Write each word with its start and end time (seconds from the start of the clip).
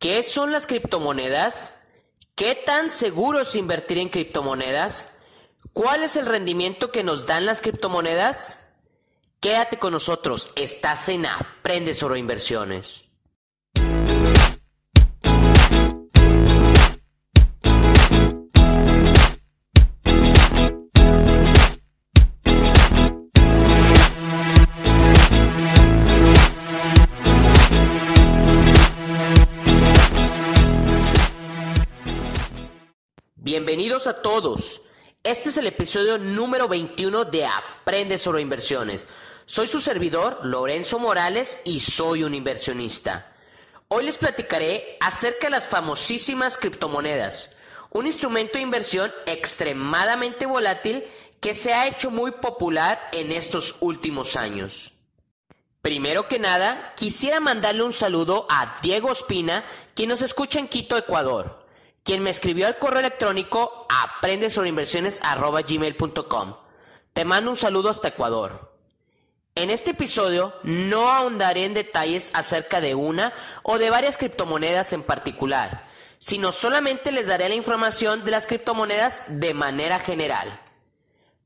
¿Qué 0.00 0.22
son 0.22 0.50
las 0.50 0.66
criptomonedas? 0.66 1.74
¿Qué 2.34 2.54
tan 2.54 2.90
seguro 2.90 3.40
es 3.40 3.54
invertir 3.54 3.98
en 3.98 4.08
criptomonedas? 4.08 5.12
¿Cuál 5.74 6.04
es 6.04 6.16
el 6.16 6.24
rendimiento 6.24 6.90
que 6.90 7.04
nos 7.04 7.26
dan 7.26 7.44
las 7.44 7.60
criptomonedas? 7.60 8.66
Quédate 9.40 9.78
con 9.78 9.92
nosotros, 9.92 10.54
estás 10.56 11.10
en 11.10 11.26
Aprende 11.26 11.92
sobre 11.92 12.18
inversiones. 12.18 13.09
Bienvenidos 33.80 34.08
a 34.08 34.20
todos. 34.20 34.82
Este 35.22 35.48
es 35.48 35.56
el 35.56 35.66
episodio 35.66 36.18
número 36.18 36.68
21 36.68 37.24
de 37.24 37.46
Aprende 37.46 38.18
sobre 38.18 38.42
inversiones. 38.42 39.06
Soy 39.46 39.68
su 39.68 39.80
servidor, 39.80 40.38
Lorenzo 40.42 40.98
Morales, 40.98 41.62
y 41.64 41.80
soy 41.80 42.22
un 42.22 42.34
inversionista. 42.34 43.32
Hoy 43.88 44.04
les 44.04 44.18
platicaré 44.18 44.98
acerca 45.00 45.46
de 45.46 45.52
las 45.52 45.66
famosísimas 45.66 46.58
criptomonedas, 46.58 47.56
un 47.90 48.04
instrumento 48.04 48.58
de 48.58 48.64
inversión 48.64 49.10
extremadamente 49.24 50.44
volátil 50.44 51.02
que 51.40 51.54
se 51.54 51.72
ha 51.72 51.88
hecho 51.88 52.10
muy 52.10 52.32
popular 52.32 53.00
en 53.12 53.32
estos 53.32 53.76
últimos 53.80 54.36
años. 54.36 54.92
Primero 55.80 56.28
que 56.28 56.38
nada, 56.38 56.92
quisiera 56.98 57.40
mandarle 57.40 57.84
un 57.84 57.94
saludo 57.94 58.46
a 58.50 58.76
Diego 58.82 59.10
Espina, 59.10 59.64
quien 59.94 60.10
nos 60.10 60.20
escucha 60.20 60.58
en 60.58 60.68
Quito, 60.68 60.98
Ecuador 60.98 61.60
quien 62.04 62.22
me 62.22 62.30
escribió 62.30 62.66
al 62.66 62.78
correo 62.78 63.00
electrónico 63.00 63.86
aprende 63.88 64.50
sobre 64.50 64.68
inversiones 64.70 65.20
gmail.com. 65.20 66.56
Te 67.12 67.24
mando 67.24 67.50
un 67.50 67.56
saludo 67.56 67.90
hasta 67.90 68.08
Ecuador. 68.08 68.70
En 69.54 69.68
este 69.68 69.90
episodio 69.90 70.54
no 70.62 71.10
ahondaré 71.10 71.64
en 71.64 71.74
detalles 71.74 72.30
acerca 72.34 72.80
de 72.80 72.94
una 72.94 73.32
o 73.62 73.78
de 73.78 73.90
varias 73.90 74.16
criptomonedas 74.16 74.92
en 74.92 75.02
particular, 75.02 75.86
sino 76.18 76.52
solamente 76.52 77.12
les 77.12 77.26
daré 77.26 77.48
la 77.48 77.56
información 77.56 78.24
de 78.24 78.30
las 78.30 78.46
criptomonedas 78.46 79.24
de 79.28 79.52
manera 79.52 79.98
general. 79.98 80.60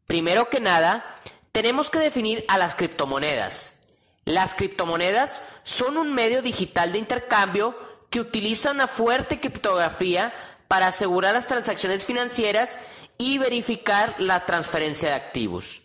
Primero 0.06 0.50
que 0.50 0.60
nada, 0.60 1.18
tenemos 1.50 1.90
que 1.90 1.98
definir 1.98 2.44
a 2.48 2.58
las 2.58 2.74
criptomonedas. 2.74 3.80
Las 4.24 4.54
criptomonedas 4.54 5.42
son 5.62 5.96
un 5.96 6.14
medio 6.14 6.42
digital 6.42 6.92
de 6.92 6.98
intercambio 6.98 7.76
que 8.14 8.20
utiliza 8.20 8.70
una 8.70 8.86
fuerte 8.86 9.40
criptografía 9.40 10.32
para 10.68 10.86
asegurar 10.86 11.34
las 11.34 11.48
transacciones 11.48 12.06
financieras 12.06 12.78
y 13.18 13.38
verificar 13.38 14.14
la 14.18 14.46
transferencia 14.46 15.08
de 15.08 15.16
activos. 15.16 15.82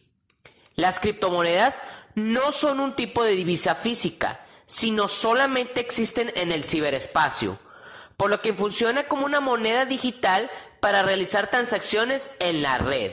Las 0.76 1.00
criptomonedas 1.00 1.82
no 2.14 2.52
son 2.52 2.82
un 2.82 2.96
tipo 2.96 3.24
de 3.24 3.32
divisa 3.36 3.74
física, 3.74 4.42
sino 4.68 5.08
solamente 5.08 5.82
existen 5.82 6.32
en 6.36 6.52
el 6.52 6.64
ciberespacio, 6.64 7.58
por 8.16 8.30
lo 8.30 8.44
que 8.44 8.54
funciona 8.54 9.08
como 9.08 9.26
una 9.26 9.40
moneda 9.40 9.86
digital 9.86 10.52
para 10.82 11.02
realizar 11.02 11.50
transacciones 11.50 12.30
en 12.38 12.62
la 12.62 12.78
red. 12.78 13.12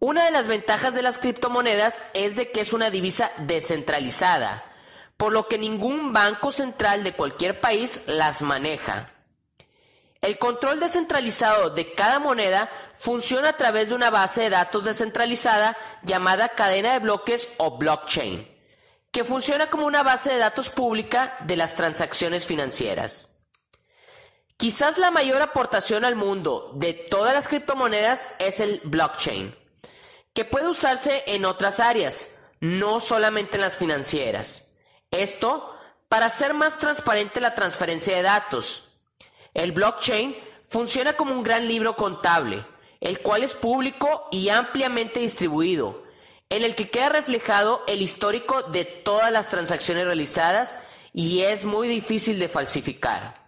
Una 0.00 0.24
de 0.24 0.32
las 0.32 0.48
ventajas 0.48 0.96
de 0.96 1.02
las 1.02 1.18
criptomonedas 1.18 2.02
es 2.12 2.34
de 2.34 2.50
que 2.50 2.60
es 2.60 2.72
una 2.72 2.90
divisa 2.90 3.30
descentralizada, 3.38 4.64
por 5.24 5.32
lo 5.32 5.48
que 5.48 5.56
ningún 5.56 6.12
banco 6.12 6.52
central 6.52 7.02
de 7.02 7.14
cualquier 7.14 7.58
país 7.58 8.02
las 8.06 8.42
maneja. 8.42 9.10
El 10.20 10.36
control 10.36 10.80
descentralizado 10.80 11.70
de 11.70 11.94
cada 11.94 12.18
moneda 12.18 12.70
funciona 12.98 13.48
a 13.48 13.56
través 13.56 13.88
de 13.88 13.94
una 13.94 14.10
base 14.10 14.42
de 14.42 14.50
datos 14.50 14.84
descentralizada 14.84 15.78
llamada 16.02 16.50
cadena 16.50 16.92
de 16.92 16.98
bloques 16.98 17.54
o 17.56 17.78
blockchain, 17.78 18.46
que 19.10 19.24
funciona 19.24 19.70
como 19.70 19.86
una 19.86 20.02
base 20.02 20.30
de 20.30 20.36
datos 20.36 20.68
pública 20.68 21.38
de 21.40 21.56
las 21.56 21.74
transacciones 21.74 22.44
financieras. 22.44 23.34
Quizás 24.58 24.98
la 24.98 25.10
mayor 25.10 25.40
aportación 25.40 26.04
al 26.04 26.16
mundo 26.16 26.72
de 26.74 26.92
todas 26.92 27.32
las 27.32 27.48
criptomonedas 27.48 28.28
es 28.38 28.60
el 28.60 28.82
blockchain, 28.84 29.56
que 30.34 30.44
puede 30.44 30.68
usarse 30.68 31.24
en 31.28 31.46
otras 31.46 31.80
áreas, 31.80 32.36
no 32.60 33.00
solamente 33.00 33.56
en 33.56 33.62
las 33.62 33.78
financieras. 33.78 34.73
Esto 35.14 35.74
para 36.08 36.26
hacer 36.26 36.54
más 36.54 36.78
transparente 36.78 37.40
la 37.40 37.54
transferencia 37.54 38.16
de 38.16 38.22
datos. 38.22 38.84
El 39.52 39.72
blockchain 39.72 40.36
funciona 40.68 41.14
como 41.14 41.34
un 41.34 41.42
gran 41.42 41.68
libro 41.68 41.96
contable, 41.96 42.64
el 43.00 43.20
cual 43.20 43.44
es 43.44 43.54
público 43.54 44.28
y 44.30 44.48
ampliamente 44.48 45.20
distribuido, 45.20 46.04
en 46.48 46.64
el 46.64 46.74
que 46.74 46.90
queda 46.90 47.08
reflejado 47.08 47.82
el 47.86 48.02
histórico 48.02 48.62
de 48.62 48.84
todas 48.84 49.30
las 49.30 49.48
transacciones 49.48 50.04
realizadas 50.04 50.76
y 51.12 51.42
es 51.42 51.64
muy 51.64 51.88
difícil 51.88 52.38
de 52.38 52.48
falsificar. 52.48 53.44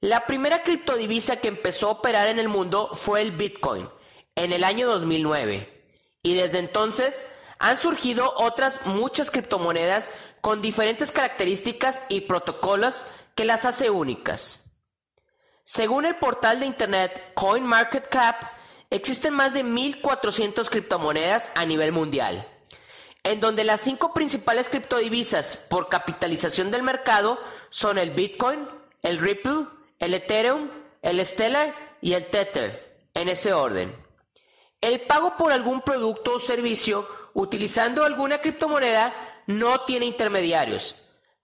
La 0.00 0.26
primera 0.26 0.62
criptodivisa 0.62 1.36
que 1.36 1.48
empezó 1.48 1.88
a 1.88 1.92
operar 1.92 2.28
en 2.28 2.38
el 2.38 2.48
mundo 2.48 2.90
fue 2.94 3.22
el 3.22 3.32
Bitcoin 3.32 3.88
en 4.34 4.52
el 4.52 4.64
año 4.64 4.88
2009 4.88 5.82
y 6.22 6.34
desde 6.34 6.58
entonces 6.58 7.26
han 7.60 7.76
surgido 7.76 8.32
otras 8.36 8.86
muchas 8.86 9.30
criptomonedas 9.30 10.10
con 10.40 10.62
diferentes 10.62 11.12
características 11.12 12.02
y 12.08 12.22
protocolos 12.22 13.04
que 13.34 13.44
las 13.44 13.66
hace 13.66 13.90
únicas. 13.90 14.72
Según 15.64 16.06
el 16.06 16.16
portal 16.16 16.58
de 16.58 16.66
internet 16.66 17.32
CoinMarketCap, 17.34 18.42
existen 18.88 19.34
más 19.34 19.52
de 19.52 19.62
1.400 19.62 20.68
criptomonedas 20.70 21.52
a 21.54 21.66
nivel 21.66 21.92
mundial, 21.92 22.48
en 23.22 23.40
donde 23.40 23.62
las 23.62 23.82
cinco 23.82 24.14
principales 24.14 24.70
criptodivisas 24.70 25.58
por 25.58 25.90
capitalización 25.90 26.70
del 26.70 26.82
mercado 26.82 27.38
son 27.68 27.98
el 27.98 28.12
Bitcoin, 28.12 28.66
el 29.02 29.18
Ripple, 29.18 29.66
el 29.98 30.14
Ethereum, 30.14 30.70
el 31.02 31.24
Stellar 31.24 31.74
y 32.00 32.14
el 32.14 32.26
Tether, 32.26 33.06
en 33.12 33.28
ese 33.28 33.52
orden. 33.52 33.94
El 34.80 35.02
pago 35.02 35.36
por 35.36 35.52
algún 35.52 35.82
producto 35.82 36.34
o 36.34 36.38
servicio 36.38 37.06
utilizando 37.34 38.04
alguna 38.04 38.40
criptomoneda 38.40 39.14
no 39.46 39.82
tiene 39.82 40.06
intermediarios. 40.06 40.96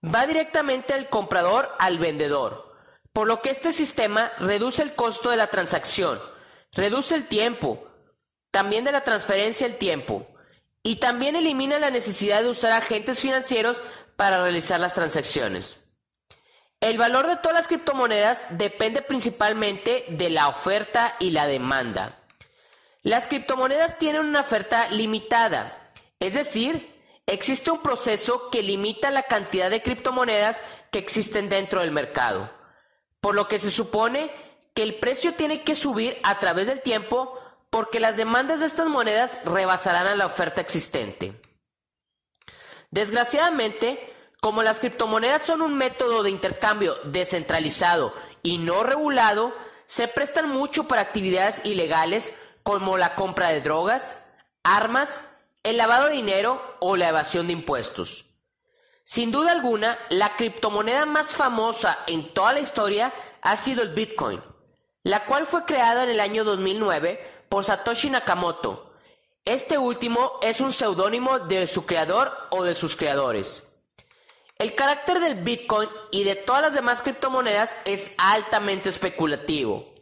Va 0.03 0.25
directamente 0.25 0.93
al 0.93 1.09
comprador 1.09 1.69
al 1.79 1.99
vendedor, 1.99 2.75
por 3.13 3.27
lo 3.27 3.41
que 3.41 3.49
este 3.49 3.71
sistema 3.71 4.31
reduce 4.39 4.81
el 4.81 4.95
costo 4.95 5.29
de 5.29 5.37
la 5.37 5.47
transacción, 5.47 6.19
reduce 6.71 7.15
el 7.15 7.27
tiempo, 7.27 7.87
también 8.51 8.85
de 8.85 8.91
la 8.91 9.03
transferencia 9.03 9.67
el 9.67 9.77
tiempo, 9.77 10.27
y 10.83 10.97
también 10.97 11.35
elimina 11.35 11.79
la 11.79 11.89
necesidad 11.89 12.41
de 12.41 12.49
usar 12.49 12.71
agentes 12.71 13.19
financieros 13.19 13.81
para 14.15 14.41
realizar 14.41 14.79
las 14.79 14.93
transacciones. 14.93 15.83
El 16.79 16.97
valor 16.97 17.27
de 17.27 17.37
todas 17.37 17.57
las 17.57 17.67
criptomonedas 17.67 18.45
depende 18.51 19.01
principalmente 19.01 20.05
de 20.09 20.29
la 20.29 20.47
oferta 20.47 21.15
y 21.19 21.31
la 21.31 21.47
demanda. 21.47 22.16
Las 23.07 23.25
criptomonedas 23.25 23.97
tienen 23.97 24.25
una 24.25 24.41
oferta 24.41 24.89
limitada, 24.89 25.93
es 26.19 26.33
decir, 26.33 26.93
existe 27.25 27.71
un 27.71 27.81
proceso 27.81 28.49
que 28.49 28.61
limita 28.61 29.11
la 29.11 29.23
cantidad 29.23 29.69
de 29.69 29.81
criptomonedas 29.81 30.61
que 30.91 30.99
existen 30.99 31.47
dentro 31.47 31.79
del 31.79 31.91
mercado, 31.93 32.51
por 33.21 33.33
lo 33.33 33.47
que 33.47 33.59
se 33.59 33.71
supone 33.71 34.29
que 34.73 34.83
el 34.83 34.95
precio 34.95 35.35
tiene 35.35 35.63
que 35.63 35.73
subir 35.73 36.17
a 36.21 36.39
través 36.39 36.67
del 36.67 36.81
tiempo 36.81 37.39
porque 37.69 38.01
las 38.01 38.17
demandas 38.17 38.59
de 38.59 38.65
estas 38.65 38.87
monedas 38.87 39.39
rebasarán 39.45 40.07
a 40.07 40.17
la 40.17 40.25
oferta 40.25 40.59
existente. 40.59 41.41
Desgraciadamente, 42.91 44.13
como 44.41 44.63
las 44.63 44.79
criptomonedas 44.81 45.43
son 45.43 45.61
un 45.61 45.77
método 45.77 46.23
de 46.23 46.29
intercambio 46.29 46.97
descentralizado 47.05 48.13
y 48.43 48.57
no 48.57 48.83
regulado, 48.83 49.53
se 49.85 50.09
prestan 50.09 50.49
mucho 50.49 50.89
para 50.89 51.03
actividades 51.03 51.65
ilegales 51.65 52.35
como 52.67 52.97
la 52.97 53.15
compra 53.15 53.47
de 53.47 53.61
drogas, 53.61 54.27
armas, 54.61 55.23
el 55.63 55.77
lavado 55.77 56.07
de 56.07 56.15
dinero 56.15 56.61
o 56.81 56.97
la 56.97 57.07
evasión 57.07 57.47
de 57.47 57.53
impuestos. 57.53 58.25
Sin 59.05 59.31
duda 59.31 59.53
alguna, 59.53 59.97
la 60.09 60.35
criptomoneda 60.35 61.05
más 61.05 61.33
famosa 61.37 61.99
en 62.07 62.33
toda 62.33 62.51
la 62.51 62.59
historia 62.59 63.13
ha 63.41 63.55
sido 63.55 63.83
el 63.83 63.93
Bitcoin, 63.93 64.43
la 65.03 65.23
cual 65.23 65.45
fue 65.45 65.63
creada 65.63 66.03
en 66.03 66.09
el 66.09 66.19
año 66.19 66.43
2009 66.43 67.45
por 67.47 67.63
Satoshi 67.63 68.09
Nakamoto. 68.09 68.91
Este 69.45 69.77
último 69.77 70.33
es 70.41 70.59
un 70.59 70.73
seudónimo 70.73 71.39
de 71.39 71.67
su 71.67 71.85
creador 71.85 72.33
o 72.49 72.63
de 72.63 72.75
sus 72.75 72.97
creadores. 72.97 73.79
El 74.57 74.75
carácter 74.75 75.21
del 75.21 75.35
Bitcoin 75.35 75.87
y 76.11 76.25
de 76.25 76.35
todas 76.35 76.63
las 76.63 76.73
demás 76.73 77.01
criptomonedas 77.01 77.79
es 77.85 78.13
altamente 78.17 78.89
especulativo 78.89 79.96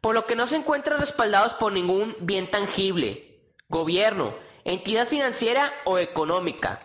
por 0.00 0.14
lo 0.14 0.26
que 0.26 0.36
no 0.36 0.46
se 0.46 0.56
encuentran 0.56 1.00
respaldados 1.00 1.54
por 1.54 1.72
ningún 1.72 2.16
bien 2.20 2.50
tangible, 2.50 3.42
gobierno, 3.68 4.34
entidad 4.64 5.06
financiera 5.06 5.72
o 5.84 5.98
económica. 5.98 6.80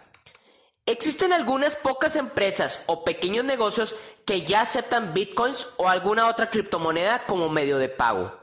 Existen 0.85 1.31
algunas 1.31 1.75
pocas 1.75 2.15
empresas 2.15 2.83
o 2.87 3.05
pequeños 3.05 3.45
negocios 3.45 3.95
que 4.25 4.41
ya 4.41 4.61
aceptan 4.61 5.13
bitcoins 5.13 5.73
o 5.77 5.87
alguna 5.87 6.27
otra 6.27 6.49
criptomoneda 6.49 7.25
como 7.25 7.49
medio 7.49 7.77
de 7.77 7.89
pago, 7.89 8.37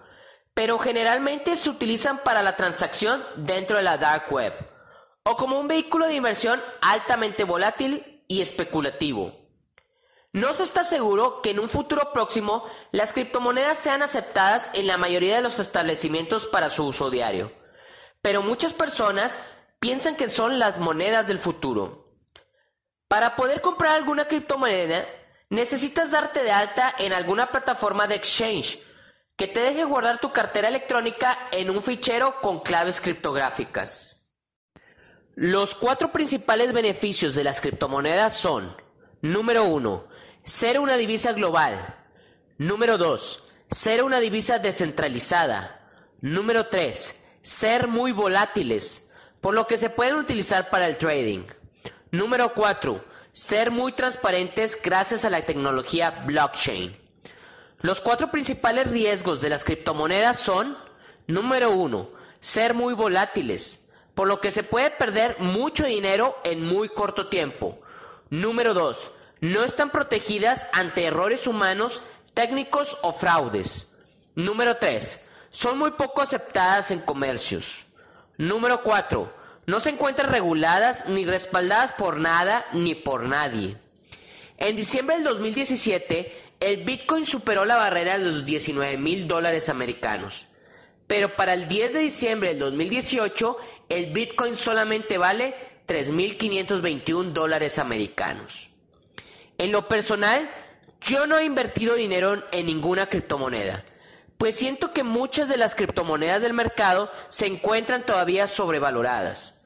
pero 0.55 0.79
generalmente 0.79 1.57
se 1.57 1.69
utilizan 1.69 2.19
para 2.19 2.43
la 2.43 2.57
transacción 2.57 3.23
dentro 3.37 3.77
de 3.77 3.83
la 3.83 3.99
dark 3.99 4.33
web 4.33 4.55
o 5.23 5.37
como 5.37 5.61
un 5.61 5.69
vehículo 5.69 6.07
de 6.07 6.15
inversión 6.15 6.63
altamente 6.81 7.45
volátil 7.45 8.25
y 8.27 8.41
especulativo. 8.41 9.40
No 10.32 10.53
se 10.53 10.62
está 10.62 10.85
seguro 10.85 11.43
que 11.43 11.50
en 11.50 11.59
un 11.59 11.69
futuro 11.69 12.12
próximo 12.12 12.65
las 12.93 13.12
criptomonedas 13.12 13.79
sean 13.79 14.03
aceptadas 14.03 14.71
en 14.75 14.87
la 14.87 14.97
mayoría 14.97 15.35
de 15.35 15.43
los 15.43 15.59
establecimientos 15.59 16.47
para 16.47 16.71
su 16.71 16.87
uso 16.87 17.11
diario, 17.11 17.53
pero 18.23 18.41
muchas 18.41 18.73
personas 18.73 19.41
piensan 19.81 20.15
que 20.15 20.29
son 20.29 20.61
las 20.61 20.79
monedas 20.79 21.27
del 21.27 21.41
futuro. 21.41 22.15
Para 23.09 23.35
poder 23.35 23.61
comprar 23.61 23.97
alguna 23.97 24.29
criptomoneda, 24.29 25.05
necesitas 25.49 26.12
darte 26.12 26.44
de 26.44 26.53
alta 26.53 26.94
en 26.99 27.12
alguna 27.12 27.50
plataforma 27.50 28.06
de 28.06 28.15
exchange 28.15 28.79
que 29.37 29.49
te 29.49 29.61
deje 29.61 29.85
guardar 29.85 30.21
tu 30.21 30.33
cartera 30.33 30.69
electrónica 30.69 31.49
en 31.50 31.71
un 31.71 31.83
fichero 31.83 32.41
con 32.41 32.61
claves 32.61 33.00
criptográficas. 33.00 34.29
Los 35.35 35.75
cuatro 35.75 36.12
principales 36.12 36.73
beneficios 36.73 37.35
de 37.35 37.43
las 37.43 37.61
criptomonedas 37.61 38.37
son, 38.37 38.76
número 39.23 39.65
1, 39.65 40.10
ser 40.45 40.81
una 40.81 40.97
divisa 40.97 41.33
global. 41.33 41.97
Número 42.59 42.99
2, 42.99 43.45
ser 43.71 44.03
una 44.03 44.21
divisa 44.21 44.59
descentralizada. 44.59 45.81
Número 46.21 46.67
3, 46.67 47.25
ser 47.43 47.89
muy 47.89 48.13
volátiles, 48.13 49.11
por 49.41 49.55
lo 49.55 49.67
que 49.67 49.79
se 49.79 49.91
pueden 49.91 50.17
utilizar 50.17 50.71
para 50.71 50.87
el 50.87 50.99
trading. 50.99 51.45
Número 52.11 52.53
4. 52.55 53.05
Ser 53.33 53.71
muy 53.71 53.93
transparentes 53.93 54.77
gracias 54.83 55.25
a 55.25 55.31
la 55.31 55.47
tecnología 55.47 56.11
blockchain. 56.27 56.97
Los 57.81 58.01
cuatro 58.01 58.31
principales 58.31 58.91
riesgos 58.91 59.41
de 59.41 59.49
las 59.49 59.65
criptomonedas 59.65 60.39
son, 60.39 60.77
número 61.27 61.71
1. 61.71 62.11
Ser 62.41 62.75
muy 62.75 62.93
volátiles, 62.95 63.89
por 64.15 64.27
lo 64.27 64.41
que 64.41 64.51
se 64.51 64.65
puede 64.65 64.91
perder 64.91 65.37
mucho 65.39 65.87
dinero 65.87 66.37
en 66.45 66.63
muy 66.63 66.89
corto 66.89 67.29
tiempo. 67.29 67.81
Número 68.29 68.75
2. 68.75 69.13
No 69.41 69.65
están 69.65 69.91
protegidas 69.91 70.69
ante 70.73 71.05
errores 71.05 71.47
humanos, 71.47 72.03
técnicos 72.35 72.99
o 73.03 73.13
fraudes. 73.13 73.89
Número 74.35 74.77
3. 74.77 75.25
Son 75.51 75.79
muy 75.79 75.93
poco 75.93 76.23
aceptadas 76.23 76.91
en 76.91 77.01
comercios. 77.01 77.87
Número 78.37 78.83
4 78.83 79.41
no 79.71 79.79
se 79.79 79.91
encuentran 79.91 80.33
reguladas 80.33 81.09
ni 81.09 81.25
respaldadas 81.25 81.93
por 81.93 82.17
nada 82.17 82.67
ni 82.73 82.97
por 82.97 83.23
nadie. 83.23 83.77
En 84.59 84.75
diciembre 84.75 85.15
del 85.15 85.25
2017, 85.25 86.33
el 86.59 86.83
Bitcoin 86.83 87.25
superó 87.25 87.65
la 87.65 87.77
barrera 87.77 88.19
de 88.19 88.25
los 88.25 88.45
19 88.45 88.97
mil 88.99 89.29
dólares 89.29 89.69
americanos. 89.69 90.47
Pero 91.07 91.37
para 91.37 91.55
el 91.55 91.69
10 91.69 91.95
de 91.95 92.01
diciembre 92.01 92.49
del 92.51 92.59
2018, 92.59 93.57
el 93.89 94.13
Bitcoin 94.13 94.57
solamente 94.57 95.19
vale 95.19 95.55
3.521 95.87 97.33
dólares 97.33 97.79
americanos. 97.79 98.70
En 99.61 99.73
lo 99.73 99.87
personal, 99.87 100.51
yo 101.01 101.27
no 101.27 101.39
he 101.39 101.45
invertido 101.45 101.95
dinero 101.95 102.43
en 102.51 102.67
ninguna 102.67 103.09
criptomoneda, 103.09 103.85
pues 104.39 104.57
siento 104.57 104.93
que 104.93 105.05
muchas 105.05 105.49
de 105.49 105.57
las 105.57 105.75
criptomonedas 105.75 106.43
del 106.43 106.55
mercado 106.55 107.11
se 107.29 107.47
encuentran 107.47 108.05
todavía 108.05 108.47
sobrevaloradas 108.49 109.61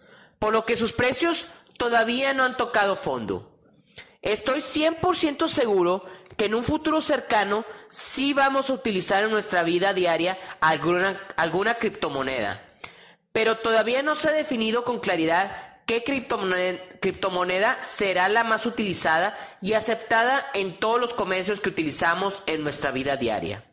por 0.44 0.52
lo 0.52 0.66
que 0.66 0.76
sus 0.76 0.92
precios 0.92 1.48
todavía 1.78 2.34
no 2.34 2.44
han 2.44 2.58
tocado 2.58 2.96
fondo. 2.96 3.50
Estoy 4.20 4.58
100% 4.58 5.48
seguro 5.48 6.04
que 6.36 6.44
en 6.44 6.54
un 6.54 6.62
futuro 6.62 7.00
cercano 7.00 7.64
sí 7.88 8.34
vamos 8.34 8.68
a 8.68 8.74
utilizar 8.74 9.24
en 9.24 9.30
nuestra 9.30 9.62
vida 9.62 9.94
diaria 9.94 10.36
alguna, 10.60 11.18
alguna 11.36 11.76
criptomoneda, 11.76 12.62
pero 13.32 13.56
todavía 13.56 14.02
no 14.02 14.14
se 14.14 14.28
ha 14.28 14.32
definido 14.32 14.84
con 14.84 15.00
claridad 15.00 15.73
qué 15.86 16.02
criptomoneda, 16.04 17.80
será 17.80 18.28
la 18.28 18.44
más 18.44 18.66
utilizada 18.66 19.36
y 19.60 19.74
aceptada 19.74 20.46
en 20.54 20.78
todos 20.78 21.00
los 21.00 21.14
comercios 21.14 21.60
que 21.60 21.70
utilizamos 21.70 22.42
en 22.46 22.62
nuestra 22.62 22.90
vida 22.90 23.16
diaria. 23.16 23.64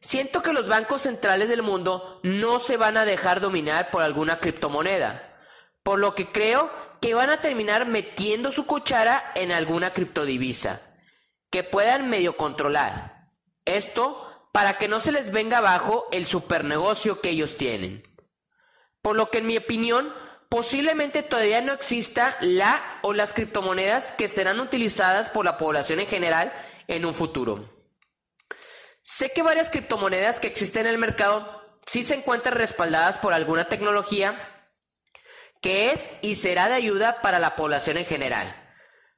Siento 0.00 0.42
que 0.42 0.52
los 0.52 0.68
bancos 0.68 1.02
centrales 1.02 1.48
del 1.48 1.62
mundo 1.62 2.20
no 2.22 2.58
se 2.58 2.76
van 2.76 2.96
a 2.96 3.04
dejar 3.04 3.40
dominar 3.40 3.90
por 3.90 4.02
alguna 4.02 4.38
criptomoneda 4.38 5.28
por 5.88 5.98
lo 5.98 6.14
que 6.14 6.30
creo 6.30 6.70
que 7.00 7.14
van 7.14 7.30
a 7.30 7.40
terminar 7.40 7.86
metiendo 7.86 8.52
su 8.52 8.66
cuchara 8.66 9.32
en 9.34 9.52
alguna 9.52 9.94
criptodivisa 9.94 10.82
que 11.50 11.62
puedan 11.62 12.10
medio 12.10 12.36
controlar. 12.36 13.30
Esto 13.64 14.50
para 14.52 14.76
que 14.76 14.86
no 14.86 15.00
se 15.00 15.12
les 15.12 15.30
venga 15.30 15.56
abajo 15.56 16.06
el 16.12 16.26
supernegocio 16.26 17.22
que 17.22 17.30
ellos 17.30 17.56
tienen. 17.56 18.02
Por 19.00 19.16
lo 19.16 19.30
que 19.30 19.38
en 19.38 19.46
mi 19.46 19.56
opinión, 19.56 20.12
posiblemente 20.48 21.22
todavía 21.22 21.60
no 21.60 21.72
exista 21.72 22.36
la 22.40 22.98
o 23.02 23.12
las 23.12 23.32
criptomonedas 23.32 24.12
que 24.12 24.28
serán 24.28 24.60
utilizadas 24.60 25.28
por 25.28 25.44
la 25.44 25.56
población 25.56 26.00
en 26.00 26.06
general 26.06 26.52
en 26.86 27.04
un 27.04 27.14
futuro. 27.14 27.68
Sé 29.02 29.30
que 29.32 29.42
varias 29.42 29.70
criptomonedas 29.70 30.40
que 30.40 30.48
existen 30.48 30.86
en 30.86 30.92
el 30.92 30.98
mercado 30.98 31.80
sí 31.86 32.02
se 32.02 32.14
encuentran 32.14 32.54
respaldadas 32.56 33.18
por 33.18 33.32
alguna 33.32 33.68
tecnología 33.68 34.54
que 35.60 35.90
es 35.90 36.18
y 36.22 36.36
será 36.36 36.68
de 36.68 36.74
ayuda 36.74 37.20
para 37.20 37.38
la 37.38 37.56
población 37.56 37.96
en 37.96 38.06
general. 38.06 38.54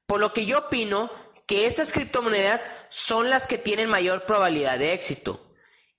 Por 0.06 0.20
lo 0.20 0.32
que 0.32 0.46
yo 0.46 0.58
opino 0.58 1.10
que 1.46 1.66
esas 1.66 1.92
criptomonedas 1.92 2.70
son 2.88 3.30
las 3.30 3.46
que 3.46 3.58
tienen 3.58 3.88
mayor 3.88 4.24
probabilidad 4.24 4.78
de 4.78 4.92
éxito. 4.92 5.54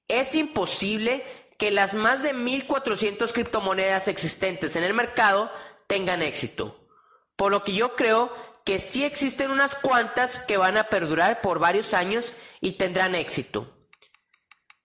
Es 0.07 0.35
imposible 0.35 1.23
que 1.61 1.69
las 1.69 1.93
más 1.93 2.23
de 2.23 2.33
1.400 2.33 3.31
criptomonedas 3.33 4.07
existentes 4.07 4.75
en 4.75 4.83
el 4.83 4.95
mercado 4.95 5.51
tengan 5.85 6.23
éxito. 6.23 6.89
Por 7.35 7.51
lo 7.51 7.63
que 7.63 7.73
yo 7.73 7.95
creo 7.95 8.33
que 8.65 8.79
sí 8.79 9.05
existen 9.05 9.51
unas 9.51 9.75
cuantas 9.75 10.39
que 10.39 10.57
van 10.57 10.75
a 10.75 10.85
perdurar 10.85 11.39
por 11.41 11.59
varios 11.59 11.93
años 11.93 12.33
y 12.61 12.79
tendrán 12.79 13.13
éxito. 13.13 13.77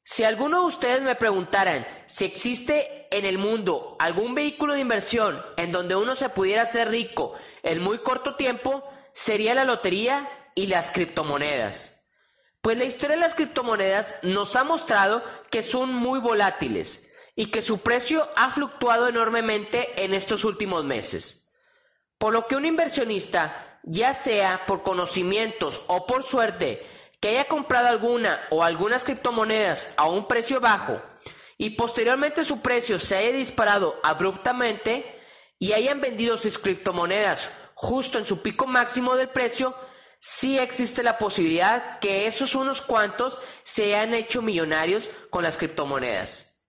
Si 0.05 0.25
alguno 0.25 0.61
de 0.61 0.67
ustedes 0.67 1.01
me 1.01 1.15
preguntaran 1.15 1.87
si 2.05 2.27
existe 2.27 3.07
en 3.11 3.25
el 3.25 3.39
mundo 3.39 3.97
algún 3.99 4.35
vehículo 4.35 4.75
de 4.75 4.81
inversión 4.81 5.43
en 5.57 5.73
donde 5.73 5.97
uno 5.97 6.15
se 6.15 6.29
pudiera 6.29 6.65
hacer 6.65 6.91
rico 6.91 7.33
en 7.63 7.81
muy 7.81 8.01
corto 8.01 8.35
tiempo, 8.35 8.87
sería 9.15 9.55
la 9.55 9.65
lotería 9.65 10.29
y 10.55 10.67
las 10.67 10.91
criptomonedas. 10.91 11.96
Pues 12.67 12.79
la 12.79 12.85
historia 12.85 13.15
de 13.15 13.23
las 13.23 13.37
criptomonedas 13.37 14.19
nos 14.23 14.57
ha 14.57 14.65
mostrado 14.65 15.23
que 15.51 15.63
son 15.63 15.95
muy 15.95 16.19
volátiles 16.19 17.09
y 17.37 17.53
que 17.53 17.63
su 17.63 17.79
precio 17.79 18.29
ha 18.35 18.51
fluctuado 18.51 19.07
enormemente 19.07 20.05
en 20.05 20.13
estos 20.15 20.43
últimos 20.43 20.85
meses. 20.85 21.49
Por 22.19 22.33
lo 22.33 22.49
que 22.49 22.57
un 22.57 22.65
inversionista, 22.65 23.79
ya 23.85 24.15
sea 24.15 24.67
por 24.67 24.83
conocimientos 24.83 25.83
o 25.87 26.07
por 26.07 26.25
suerte, 26.25 26.85
que 27.21 27.29
haya 27.29 27.45
comprado 27.45 27.87
alguna 27.87 28.41
o 28.51 28.65
algunas 28.65 29.05
criptomonedas 29.05 29.95
a 29.97 30.09
un 30.09 30.27
precio 30.27 30.61
bajo 30.61 31.01
y 31.59 31.71
posteriormente 31.71 32.43
su 32.43 32.63
precio 32.63 32.99
se 32.99 33.15
haya 33.15 33.31
disparado 33.31 33.95
abruptamente 34.03 35.21
y 35.61 35.73
hayan 35.73 36.01
vendido 36.01 36.37
sus 36.37 36.59
criptomonedas 36.59 37.53
justo 37.75 38.19
en 38.19 38.25
su 38.25 38.43
pico 38.43 38.67
máximo 38.67 39.15
del 39.15 39.29
precio, 39.29 39.73
sí 40.27 40.59
existe 40.59 41.05
la 41.05 41.19
posibilidad 41.19 42.01
que 42.01 42.27
esos 42.27 42.57
unos 42.57 42.83
cuantos 42.83 43.39
se 43.63 43.95
hayan 43.95 44.13
hecho 44.13 44.43
millonarios 44.43 45.09
con 45.31 45.45
las 45.45 45.57
criptomonedas. 45.57 46.61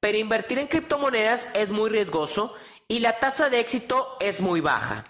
Pero 0.00 0.18
invertir 0.18 0.58
en 0.58 0.66
criptomonedas 0.66 1.48
es 1.54 1.70
muy 1.70 1.88
riesgoso 1.88 2.54
y 2.88 2.98
la 2.98 3.20
tasa 3.20 3.48
de 3.48 3.60
éxito 3.60 4.16
es 4.18 4.40
muy 4.40 4.60
baja. 4.60 5.04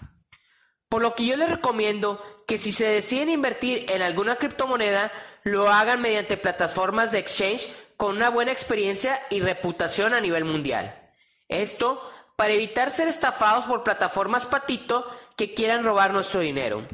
Por 0.89 1.01
lo 1.01 1.15
que 1.15 1.25
yo 1.25 1.35
les 1.37 1.49
recomiendo 1.49 2.23
que 2.47 2.59
si 2.59 2.71
se 2.71 2.87
deciden 2.87 3.29
invertir 3.29 3.89
en 3.89 4.03
alguna 4.03 4.35
criptomoneda, 4.35 5.11
lo 5.41 5.67
hagan 5.67 5.99
mediante 5.99 6.37
plataformas 6.37 7.11
de 7.11 7.17
exchange 7.17 7.67
con 7.97 8.15
una 8.15 8.29
buena 8.29 8.51
experiencia 8.51 9.19
y 9.31 9.39
reputación 9.39 10.13
a 10.13 10.21
nivel 10.21 10.45
mundial. 10.45 11.11
Esto 11.47 12.07
para 12.35 12.53
evitar 12.53 12.91
ser 12.91 13.07
estafados 13.07 13.65
por 13.65 13.83
plataformas 13.83 14.45
patito 14.45 15.11
que 15.35 15.55
quieran 15.55 15.83
robar 15.83 16.13
nuestro 16.13 16.41
dinero. 16.41 16.85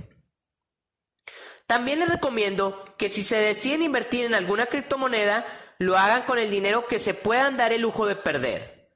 También 1.67 1.99
les 1.99 2.09
recomiendo 2.09 2.83
que 2.97 3.09
si 3.09 3.23
se 3.23 3.37
deciden 3.37 3.81
invertir 3.81 4.25
en 4.25 4.35
alguna 4.35 4.65
criptomoneda, 4.65 5.45
lo 5.79 5.97
hagan 5.97 6.23
con 6.23 6.37
el 6.37 6.51
dinero 6.51 6.87
que 6.87 6.99
se 6.99 7.13
puedan 7.13 7.57
dar 7.57 7.73
el 7.73 7.81
lujo 7.81 8.05
de 8.05 8.15
perder. 8.15 8.91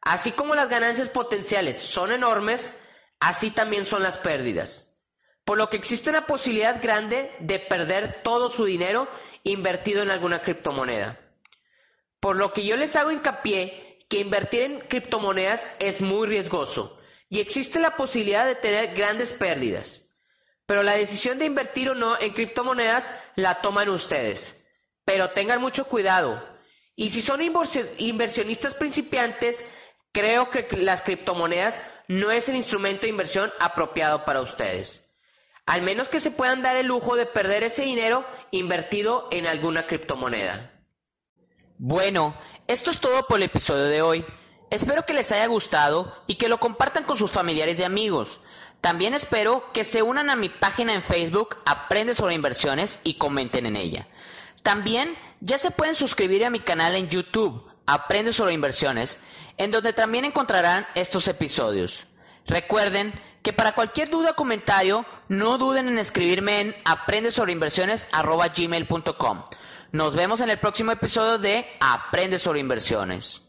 Así 0.00 0.32
como 0.32 0.54
las 0.54 0.68
ganancias 0.68 1.08
potenciales 1.08 1.78
son 1.78 2.12
enormes, 2.12 2.78
así 3.20 3.50
también 3.50 3.84
son 3.84 4.02
las 4.02 4.16
pérdidas 4.16 4.88
por 5.48 5.56
lo 5.56 5.70
que 5.70 5.78
existe 5.78 6.10
una 6.10 6.26
posibilidad 6.26 6.82
grande 6.82 7.32
de 7.38 7.58
perder 7.58 8.20
todo 8.22 8.50
su 8.50 8.66
dinero 8.66 9.08
invertido 9.44 10.02
en 10.02 10.10
alguna 10.10 10.42
criptomoneda. 10.42 11.18
Por 12.20 12.36
lo 12.36 12.52
que 12.52 12.66
yo 12.66 12.76
les 12.76 12.96
hago 12.96 13.12
hincapié 13.12 13.98
que 14.10 14.18
invertir 14.18 14.60
en 14.60 14.80
criptomonedas 14.80 15.74
es 15.80 16.02
muy 16.02 16.28
riesgoso 16.28 17.00
y 17.30 17.40
existe 17.40 17.80
la 17.80 17.96
posibilidad 17.96 18.44
de 18.44 18.56
tener 18.56 18.94
grandes 18.94 19.32
pérdidas. 19.32 20.07
Pero 20.68 20.82
la 20.82 20.96
decisión 20.96 21.38
de 21.38 21.46
invertir 21.46 21.88
o 21.88 21.94
no 21.94 22.20
en 22.20 22.34
criptomonedas 22.34 23.10
la 23.36 23.62
toman 23.62 23.88
ustedes. 23.88 24.66
Pero 25.06 25.30
tengan 25.30 25.62
mucho 25.62 25.86
cuidado. 25.86 26.46
Y 26.94 27.08
si 27.08 27.22
son 27.22 27.40
inversionistas 27.40 28.74
principiantes, 28.74 29.64
creo 30.12 30.50
que 30.50 30.68
las 30.76 31.00
criptomonedas 31.00 31.84
no 32.06 32.30
es 32.30 32.50
el 32.50 32.56
instrumento 32.56 33.02
de 33.02 33.08
inversión 33.08 33.50
apropiado 33.60 34.26
para 34.26 34.42
ustedes. 34.42 35.08
Al 35.64 35.80
menos 35.80 36.10
que 36.10 36.20
se 36.20 36.30
puedan 36.30 36.60
dar 36.60 36.76
el 36.76 36.88
lujo 36.88 37.16
de 37.16 37.24
perder 37.24 37.62
ese 37.62 37.84
dinero 37.84 38.26
invertido 38.50 39.26
en 39.30 39.46
alguna 39.46 39.86
criptomoneda. 39.86 40.70
Bueno, 41.78 42.36
esto 42.66 42.90
es 42.90 43.00
todo 43.00 43.26
por 43.26 43.38
el 43.38 43.44
episodio 43.44 43.84
de 43.84 44.02
hoy. 44.02 44.26
Espero 44.68 45.06
que 45.06 45.14
les 45.14 45.32
haya 45.32 45.46
gustado 45.46 46.14
y 46.26 46.34
que 46.34 46.50
lo 46.50 46.60
compartan 46.60 47.04
con 47.04 47.16
sus 47.16 47.30
familiares 47.30 47.80
y 47.80 47.84
amigos. 47.84 48.40
También 48.80 49.14
espero 49.14 49.72
que 49.72 49.84
se 49.84 50.02
unan 50.02 50.30
a 50.30 50.36
mi 50.36 50.48
página 50.48 50.94
en 50.94 51.02
Facebook 51.02 51.58
Aprende 51.66 52.14
sobre 52.14 52.34
inversiones 52.34 53.00
y 53.04 53.14
comenten 53.14 53.66
en 53.66 53.76
ella. 53.76 54.06
También 54.62 55.16
ya 55.40 55.58
se 55.58 55.70
pueden 55.70 55.94
suscribir 55.94 56.44
a 56.44 56.50
mi 56.50 56.60
canal 56.60 56.94
en 56.94 57.08
YouTube 57.08 57.64
Aprende 57.86 58.34
sobre 58.34 58.52
inversiones, 58.52 59.18
en 59.56 59.70
donde 59.70 59.94
también 59.94 60.26
encontrarán 60.26 60.86
estos 60.94 61.26
episodios. 61.26 62.06
Recuerden 62.46 63.14
que 63.42 63.54
para 63.54 63.72
cualquier 63.72 64.10
duda 64.10 64.32
o 64.32 64.36
comentario, 64.36 65.06
no 65.28 65.56
duden 65.56 65.88
en 65.88 65.98
escribirme 65.98 66.60
en 66.60 66.76
aprende 66.84 67.30
sobre 67.30 67.56
Nos 69.90 70.14
vemos 70.14 70.40
en 70.42 70.50
el 70.50 70.58
próximo 70.58 70.92
episodio 70.92 71.38
de 71.38 71.66
Aprende 71.80 72.38
sobre 72.38 72.60
inversiones. 72.60 73.47